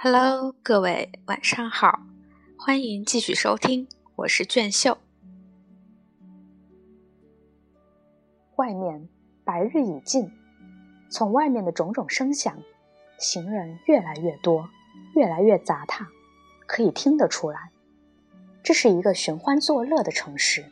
[0.00, 1.98] Hello，各位晚上好，
[2.56, 4.96] 欢迎继续收听，我是卷秀。
[8.54, 9.08] 外面
[9.42, 10.30] 白日已尽，
[11.10, 12.62] 从外面的种种声响，
[13.18, 14.68] 行人越来越多，
[15.16, 16.06] 越来越杂沓，
[16.68, 17.72] 可以听得出来，
[18.62, 20.64] 这是一个寻欢作乐的城市。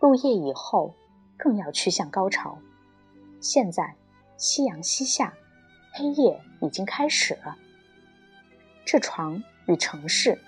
[0.00, 0.94] 入夜以后，
[1.36, 2.56] 更要趋向高潮。
[3.38, 3.96] 现在
[4.38, 5.34] 夕阳西下，
[5.92, 7.58] 黑夜已经开始了。
[8.86, 10.38] 这床与城市，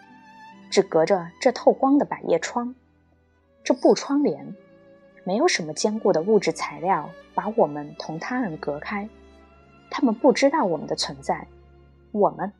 [0.70, 2.73] 只隔着这透光的百叶窗，
[3.64, 4.55] 这布窗帘，
[5.24, 9.09] 没有什么坚固的物质材料把我们同他人隔开。
[9.91, 11.48] 他们不知道我们的存在，
[12.12, 12.52] 我们，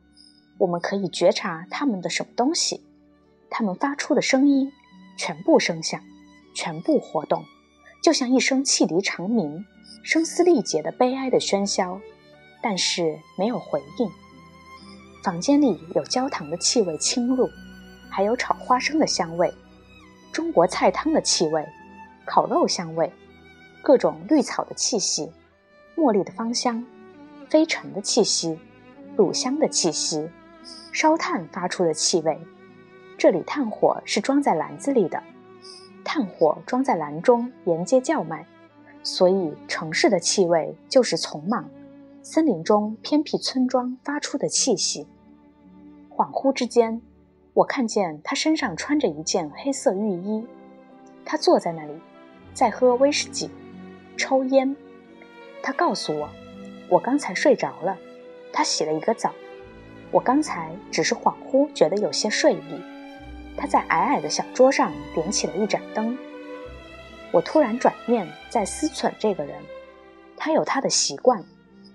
[0.59, 2.85] 我们可以觉察他们的什么东西？
[3.49, 4.73] 他们发出的声音，
[5.17, 6.03] 全部声响，
[6.57, 7.45] 全部活动，
[8.03, 9.65] 就像一声汽笛长鸣，
[10.03, 12.01] 声嘶力竭的悲哀的喧嚣，
[12.61, 14.11] 但是没有回应。
[15.23, 17.51] 房间里有焦糖的气味侵入，
[18.09, 19.53] 还有炒花生的香味，
[20.33, 21.67] 中国菜汤的气味，
[22.25, 23.13] 烤肉香味，
[23.83, 25.31] 各种绿草的气息，
[25.97, 26.85] 茉莉的芳香，
[27.49, 28.59] 飞尘的气息，
[29.17, 30.29] 乳香的气息，
[30.93, 32.39] 烧炭发出的气味。
[33.19, 35.21] 这里炭火是装在篮子里的，
[36.05, 38.47] 炭火装在篮中，沿街叫卖，
[39.03, 41.69] 所以城市的气味就是匆忙。
[42.23, 45.07] 森林中偏僻村庄发出的气息。
[46.11, 47.01] 恍惚之间，
[47.55, 50.45] 我看见他身上穿着一件黑色浴衣，
[51.25, 51.93] 他坐在那里，
[52.53, 53.49] 在喝威士忌，
[54.17, 54.77] 抽烟。
[55.63, 56.29] 他告诉我，
[56.91, 57.97] 我刚才睡着了。
[58.53, 59.33] 他洗了一个澡。
[60.11, 62.83] 我刚才只是恍惚，觉得有些睡意。
[63.57, 66.17] 他在矮矮的小桌上点起了一盏灯。
[67.31, 69.55] 我突然转念，在思忖这个人，
[70.37, 71.45] 他有他的习惯。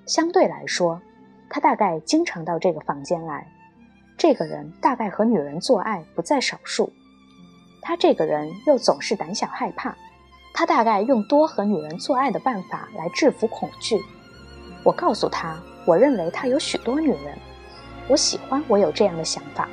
[0.05, 1.01] 相对来说，
[1.49, 3.47] 他大概经常到这个房间来。
[4.17, 6.91] 这个人大概和女人做爱不在少数。
[7.81, 9.95] 他这个人又总是胆小害怕。
[10.53, 13.99] 他大概用多和女人做爱的办法来制服恐惧。
[14.83, 17.37] 我告诉他，我认为他有许多女人。
[18.07, 19.67] 我喜欢我有这样的想法，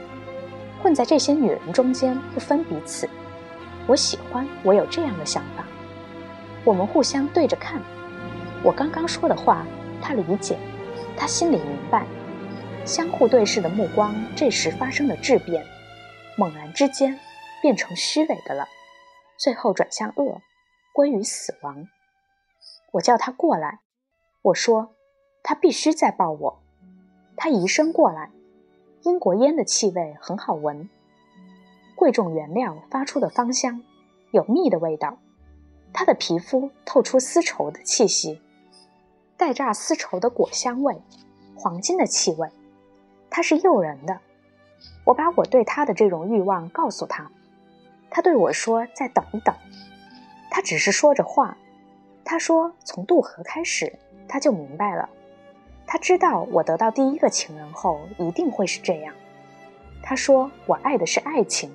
[0.82, 3.08] 混在这些女人中间不分彼此。
[3.86, 5.64] 我喜欢我有这样的想法。
[6.64, 7.82] 我们互相对着看。
[8.62, 9.66] 我刚刚说的话。
[10.10, 10.58] 他理解，
[11.16, 12.04] 他心里明白，
[12.84, 15.64] 相互对视的目光这时发生了质变，
[16.36, 17.16] 猛然之间
[17.62, 18.66] 变成虚伪的了，
[19.38, 20.40] 最后转向恶，
[20.92, 21.86] 归于死亡。
[22.94, 23.78] 我叫他过来，
[24.42, 24.96] 我说
[25.44, 26.60] 他必须再抱我。
[27.36, 28.32] 他移身过来，
[29.04, 30.90] 英国烟的气味很好闻，
[31.94, 33.80] 贵重原料发出的芳香，
[34.32, 35.18] 有蜜的味道。
[35.92, 38.42] 他的皮肤透出丝绸的气息。
[39.40, 41.00] 带榨丝绸的果香味，
[41.56, 42.46] 黄金的气味，
[43.30, 44.20] 它是诱人的。
[45.04, 47.30] 我把我对他的这种欲望告诉他，
[48.10, 49.54] 他对我说：“再等一等。”
[50.52, 51.56] 他只是说着话。
[52.22, 55.08] 他说：“从渡河开始，他就明白了。
[55.86, 59.14] 他知道我得到第一个情人后一定会是这样。”
[60.04, 61.74] 他说：“我爱的是爱情。”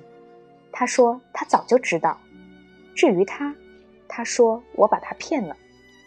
[0.70, 2.16] 他说：“他早就知道。”
[2.94, 3.52] 至于他，
[4.06, 5.56] 他说：“我把他骗了。”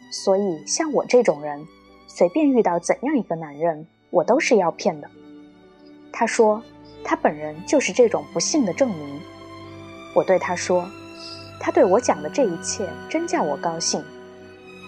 [0.09, 1.66] 所以，像我这种人，
[2.08, 5.09] 随便遇到怎样一个男人，我都是要骗的。
[6.12, 6.62] 他说，
[7.03, 9.20] 他本人就是这种不幸的证明。
[10.16, 10.90] 我对他说，
[11.59, 14.03] 他对我讲的这一切真叫我高兴。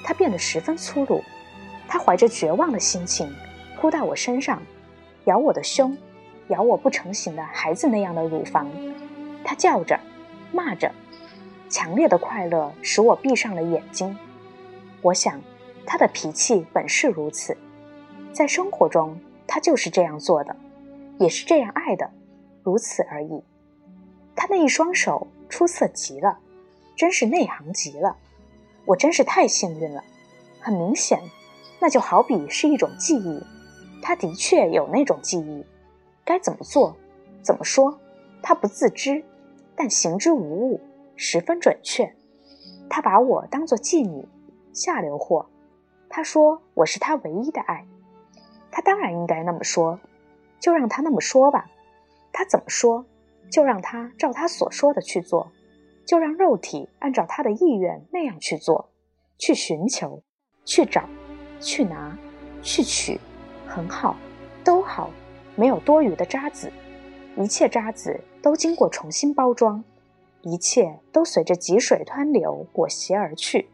[0.04, 1.24] 他变得十分粗鲁，
[1.88, 3.32] 他怀着绝望的心情
[3.80, 4.60] 扑到我身上，
[5.26, 5.96] 咬我的胸，
[6.48, 8.68] 咬我不成形的孩子那样的乳房。
[9.44, 10.00] 他叫着，
[10.52, 10.92] 骂着，
[11.70, 14.18] 强烈的快乐使我闭上了眼睛。
[15.02, 15.42] 我想，
[15.86, 17.58] 他的脾气本是如此，
[18.32, 20.56] 在生活中他就是这样做的，
[21.20, 22.12] 也是这样爱的，
[22.64, 23.44] 如此而已。
[24.36, 26.38] 他那一双手出色极了，
[26.96, 28.16] 真是内行极了。
[28.86, 30.04] 我真是太幸运了。
[30.60, 31.20] 很明显，
[31.80, 33.44] 那就好比是一种记忆，
[34.04, 35.66] 他的确有那种记忆，
[36.24, 36.96] 该怎么做，
[37.42, 38.00] 怎么说，
[38.44, 39.24] 他不自知，
[39.76, 40.80] 但行之无误，
[41.16, 42.14] 十分准确。
[42.88, 44.28] 他把我当作妓女。
[44.74, 45.46] 下流货，
[46.10, 47.86] 他说我是他唯一的爱，
[48.72, 50.00] 他当然应该那么说，
[50.60, 51.70] 就让他那么说吧。
[52.34, 53.06] 他怎么说，
[53.50, 55.52] 就让他照他所说的去做，
[56.06, 58.90] 就让肉体按照他的意愿那样去做，
[59.38, 60.24] 去寻求，
[60.64, 61.04] 去找，
[61.60, 62.18] 去拿，
[62.62, 63.20] 去取，
[63.68, 64.16] 很好，
[64.64, 65.10] 都好，
[65.56, 66.72] 没有多余的渣子，
[67.36, 69.84] 一切渣子都经过重新包装，
[70.42, 73.70] 一切都随着积水湍流裹挟而去。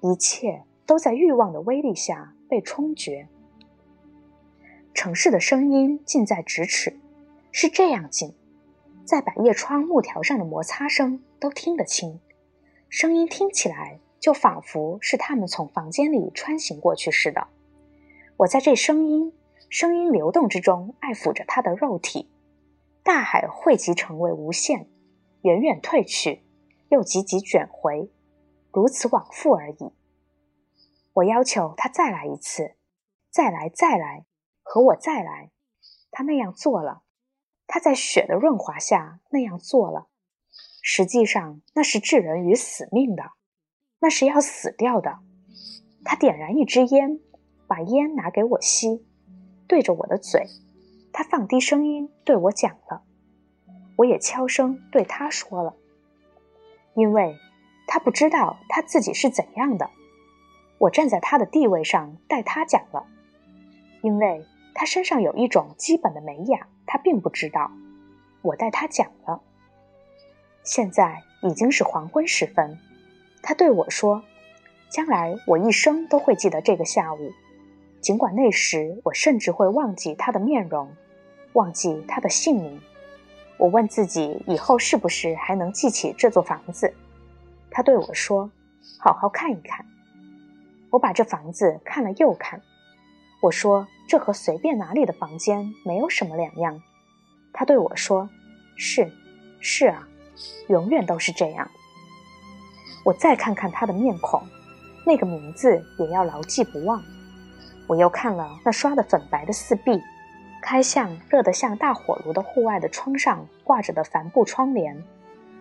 [0.00, 3.28] 一切都在欲望的威力下被冲决。
[4.94, 6.98] 城市的声音近在咫尺，
[7.52, 8.34] 是这样近，
[9.04, 12.20] 在百叶窗木条上的摩擦声都听得清。
[12.88, 17.46] 声音听起来就仿佛是他们从房间里穿行过去似的。
[18.38, 19.32] 我在这声音、
[19.68, 22.28] 声音流动之中爱抚着他的肉体。
[23.02, 24.86] 大海汇集成为无限，
[25.42, 26.42] 远远退去，
[26.88, 28.10] 又急急卷回，
[28.72, 29.92] 如此往复而已。
[31.14, 32.76] 我要求他再来一次，
[33.30, 34.26] 再来，再来。
[34.62, 35.50] 和我再来，
[36.10, 37.02] 他那样做了。
[37.66, 40.08] 他在雪的润滑下那样做了。
[40.82, 43.32] 实际上，那是置人于死命的，
[44.00, 45.20] 那是要死掉的。
[46.04, 47.18] 他点燃一支烟，
[47.66, 49.06] 把烟拿给我吸，
[49.66, 50.46] 对着我的嘴。
[51.12, 53.02] 他放低声音对我讲了，
[53.96, 55.74] 我也悄声对他说了，
[56.94, 57.36] 因为
[57.88, 59.90] 他不知道他自己是怎样的。
[60.78, 63.04] 我站在他的地位上代他讲了，
[64.02, 64.46] 因为。
[64.80, 67.72] 他身上有一种基本的美雅，他并不知道。
[68.42, 69.42] 我代他讲了。
[70.62, 72.78] 现在已经是黄昏时分，
[73.42, 74.22] 他对我说
[74.88, 77.32] ：“将来我一生都会记得这个下午，
[78.00, 80.94] 尽管那时我甚至会忘记他的面容，
[81.54, 82.80] 忘记他的姓名。”
[83.58, 86.94] 我问自己以后是不是还能记起这座房子？
[87.70, 88.50] 他对我说
[88.98, 89.84] ：“好好看一看。”
[90.90, 92.62] 我把这房子看了又看。
[93.42, 93.86] 我说。
[94.10, 96.80] 这和随便哪里的房间没有什么两样，
[97.52, 98.30] 他对我说
[98.74, 99.12] ：“是，
[99.60, 100.08] 是啊，
[100.68, 101.70] 永远都是这样。”
[103.04, 104.42] 我再看看他的面孔，
[105.04, 107.02] 那个名字也要牢记不忘。
[107.86, 110.00] 我又看了那刷得粉白的四壁，
[110.62, 115.04] 开向热得像大火炉的户外的窗上挂着的帆布窗帘，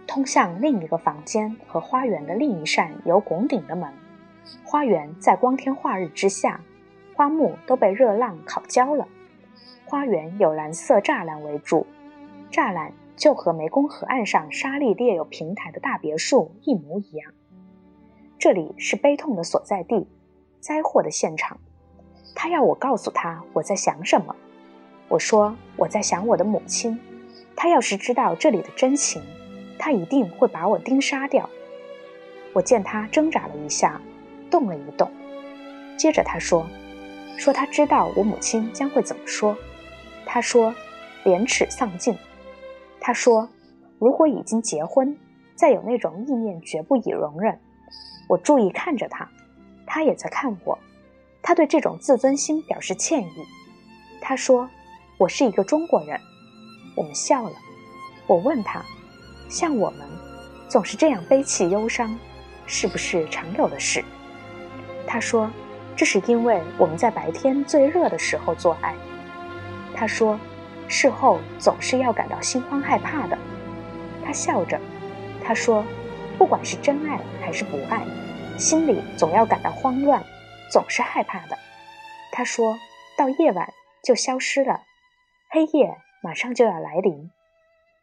[0.08, 3.94] 通向另一个房间和花园的另一扇有拱顶的门。
[4.64, 6.62] 花园在光天化日之下。
[7.14, 9.08] 花木都被热浪烤焦了，
[9.86, 11.88] 花园有蓝色栅栏围住，
[12.52, 17.34] 栅栏就和湄公河岸上沙砾列有平台的大别墅一模一样。
[18.38, 20.08] 这里是悲痛的所在地，
[20.60, 21.60] 灾祸的现场。
[22.36, 24.36] 他要我告诉他我在想什么。
[25.08, 27.00] 我说我在想我的母亲。
[27.56, 29.24] 他要是知道这里的真情，
[29.78, 31.50] 他一定会把我钉杀掉。
[32.54, 34.02] 我见他挣扎了一下，
[34.50, 35.12] 动了一动，
[35.98, 36.68] 接着他说。
[37.38, 39.56] 说他知道我母亲将会怎么说。
[40.26, 40.74] 他说
[41.24, 42.18] ：“廉耻丧尽。”
[43.00, 43.48] 他说
[44.00, 45.16] ：“如果已经结婚，
[45.54, 47.60] 再有那种意念绝不以容忍。”
[48.28, 49.30] 我注意看着他，
[49.86, 50.78] 他也在看我。
[51.44, 53.46] 他对这种自尊心表示歉意。
[54.20, 54.68] 他说
[55.20, 56.20] ：“我是一个中国人。”
[56.98, 57.56] 我们笑了。
[58.26, 58.84] 我问他
[59.50, 60.08] ：“像我们，
[60.68, 62.18] 总是这样悲戚忧伤，
[62.66, 64.04] 是不是常有的事？”
[65.08, 65.50] 他说。
[66.00, 68.94] 这是因为我们在白天最热的时候做爱，
[69.96, 70.40] 他说，
[70.88, 73.36] 事后总是要感到心慌害怕的。
[74.24, 74.80] 他笑着，
[75.44, 75.84] 他说，
[76.38, 78.06] 不管是真爱还是不爱，
[78.60, 80.24] 心里总要感到慌乱，
[80.72, 81.58] 总是害怕的。
[82.32, 82.78] 他说
[83.18, 83.74] 到夜晚
[84.04, 84.82] 就消失了，
[85.50, 87.32] 黑夜马上就要来临。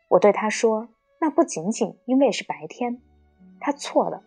[0.09, 0.89] 我对他说，
[1.25, 3.01] 那不仅仅因为是白天，
[3.59, 4.23] 他错了。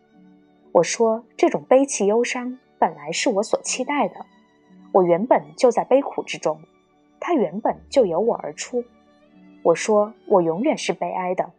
[0.71, 2.57] 我说这种悲戚忧伤。
[2.79, 4.25] 本来是我所期待的，
[4.91, 6.59] 我原本就在悲苦之中，
[7.19, 8.83] 它原本就由我而出。
[9.61, 11.51] 我说我永远是悲哀的。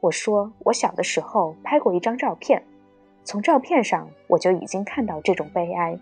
[0.00, 2.64] 我说我小的时候拍过一张照片，
[3.22, 5.96] 从照片上我就已经看到这种悲哀。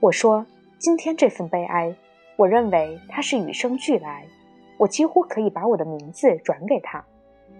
[0.00, 0.44] 我说
[0.76, 1.94] 今天这份悲哀，
[2.34, 4.26] 我认为它是与生俱来，
[4.78, 7.04] 我几乎可以把我的名字转给他，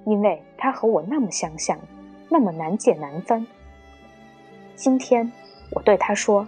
[0.04, 1.78] 因为他和我那么相像，
[2.28, 3.46] 那么难解难分。
[4.74, 5.30] 今天。
[5.74, 6.46] 我对他说：“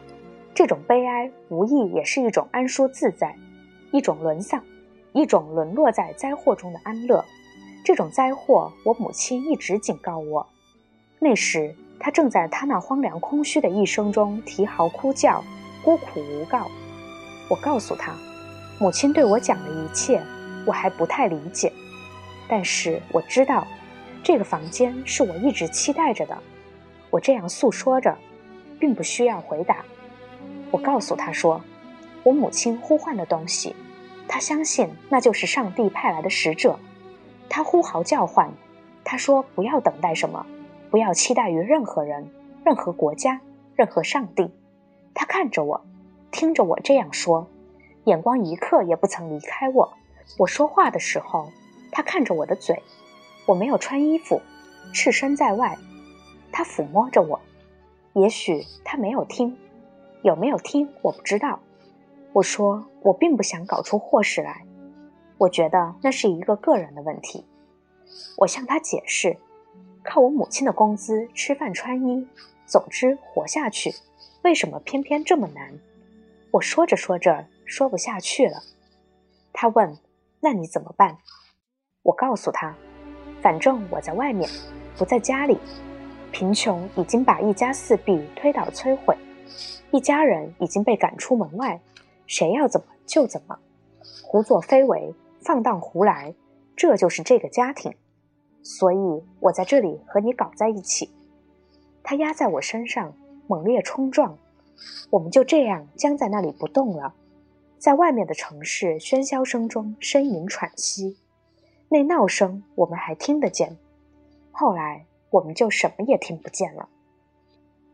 [0.55, 3.35] 这种悲哀无疑也是一种安舒自在，
[3.91, 4.63] 一种沦丧，
[5.15, 7.25] 一种沦落在灾祸中的安乐。
[7.83, 10.47] 这种灾祸，我母亲一直警告我。
[11.19, 15.43] 那时，她正在她那荒凉空虚的一生中啼嚎哭叫，
[15.83, 16.67] 孤苦无告。
[17.49, 18.15] 我告诉她，
[18.79, 20.23] 母亲对我讲的一切，
[20.67, 21.73] 我还不太理解，
[22.49, 23.67] 但是我知道，
[24.23, 26.39] 这个房间是我一直期待着的。
[27.11, 28.17] 我这样诉说着。”
[28.77, 29.83] 并不需要回答。
[30.71, 31.63] 我告诉他说
[32.23, 33.75] ：“我母亲呼唤的东西，
[34.29, 36.79] 他相信那就是上帝派来的使者。
[37.49, 38.53] 他呼号叫唤，
[39.03, 40.45] 他说不要等待什么，
[40.91, 42.29] 不要期待于任何人、
[42.63, 43.41] 任何国家、
[43.75, 44.51] 任何上帝。
[45.15, 45.81] 他看着我，
[46.31, 47.47] 听着我这样说，
[48.05, 49.95] 眼光一刻也不曾离开我。
[50.37, 51.51] 我说话的时候，
[51.95, 52.83] 他看着我的嘴。
[53.47, 54.43] 我没有穿衣服，
[54.93, 55.79] 赤身在外。
[56.53, 57.41] 他抚摸着我。”
[58.15, 59.59] 也许他没有听，
[60.23, 61.59] 有没有听我不知道。
[62.33, 64.65] 我说我并不想搞出祸事来，
[65.37, 67.45] 我觉得那是一个个人的问题。
[68.37, 69.37] 我向他解释，
[70.05, 72.25] 靠我母亲的工资吃饭穿衣，
[72.67, 73.93] 总之活下去，
[74.43, 75.81] 为什么偏偏这么难？
[76.53, 78.63] 我说着说着说不下去了。
[79.53, 79.99] 他问
[80.39, 81.19] ：“那你怎么办？”
[82.05, 82.73] 我告诉他
[83.43, 84.49] ：“反正我在外面，
[84.97, 85.59] 不在家里。
[86.31, 89.17] 贫穷已经把一家四壁推倒摧毁，
[89.91, 91.81] 一家人已经被赶出门外，
[92.27, 93.59] 谁要怎么就怎么，
[94.23, 96.35] 胡作非为，放荡胡来，
[96.77, 97.95] 这就是这个家庭。
[98.63, 101.11] 所以我在这里和你搞在一起。”
[102.05, 103.15] 他压在我身上，
[103.47, 104.37] 猛烈冲撞，
[105.09, 107.15] 我们就这样僵在那里不动了。
[107.79, 111.17] 在外面的城市喧嚣声中呻吟喘息，
[111.95, 113.79] 那闹声我们还听得见。
[114.51, 116.89] 后来我们就什么也听不见了。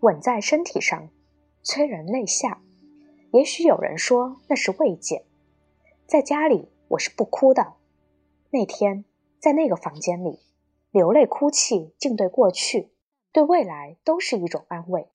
[0.00, 1.10] 吻在身体上，
[1.62, 2.62] 催人泪下。
[3.30, 5.26] 也许有人说那是慰藉。
[6.06, 7.74] 在家里我是不哭的。
[8.48, 9.04] 那天
[9.38, 10.40] 在那个房间里，
[10.90, 12.94] 流泪哭泣竟对过去、
[13.32, 15.08] 对未来都是一种安慰。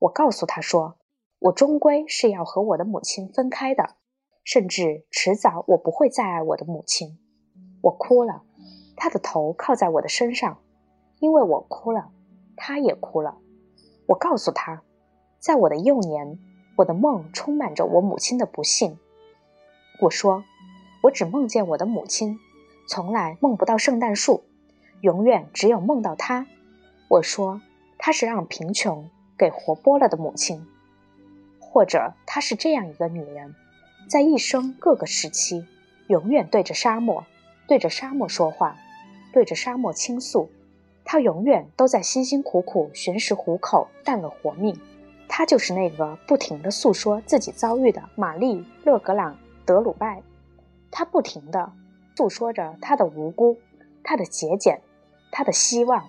[0.00, 0.96] 我告诉他说。
[1.38, 3.94] 我终归是要和我的母亲分开的，
[4.42, 7.19] 甚至迟早我不会再爱我的母亲。
[7.82, 8.42] 我哭了，
[8.96, 10.58] 他的头靠在我的身上，
[11.18, 12.10] 因为我哭了，
[12.56, 13.38] 他也哭了。
[14.06, 14.82] 我告诉他，
[15.38, 16.38] 在我的幼年，
[16.76, 18.98] 我的梦充满着我母亲的不幸。
[20.02, 20.44] 我说，
[21.02, 22.38] 我只梦见我的母亲，
[22.88, 24.42] 从来梦不到圣诞树，
[25.00, 26.46] 永远只有梦到她。
[27.08, 27.60] 我说，
[27.98, 29.08] 她是让贫穷
[29.38, 30.66] 给活剥了的母亲。
[31.58, 33.54] 或者她是这样一个女人，
[34.08, 35.66] 在一生各个时期，
[36.08, 37.24] 永远对着沙漠，
[37.70, 38.76] 对着沙漠说话，
[39.32, 40.50] 对着沙漠倾诉。
[41.04, 44.76] 他永远都在辛辛苦苦寻食糊口，但了活命。
[45.28, 49.34] 他就是那个不停的诉说自己遭遇的玛丽·勒格朗·
[49.64, 50.20] 德鲁拜。
[50.90, 51.70] 他不停的
[52.16, 53.56] 诉说着他的无辜，
[54.02, 54.80] 他的节俭，
[55.30, 56.08] 他的希望，